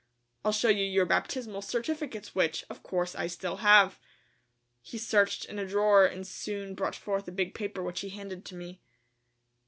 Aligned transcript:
I'll 0.43 0.51
show 0.51 0.69
you 0.69 0.83
your 0.83 1.05
baptismal 1.05 1.61
certificates 1.61 2.33
which, 2.33 2.65
of 2.71 2.81
course, 2.81 3.13
I 3.13 3.27
still 3.27 3.57
have." 3.57 3.99
He 4.81 4.97
searched 4.97 5.45
in 5.45 5.59
a 5.59 5.67
drawer 5.67 6.07
and 6.07 6.25
soon 6.25 6.73
brought 6.73 6.95
forth 6.95 7.27
a 7.27 7.31
big 7.31 7.53
paper 7.53 7.83
which 7.83 7.99
he 7.99 8.09
handed 8.09 8.43
to 8.45 8.55
me. 8.55 8.81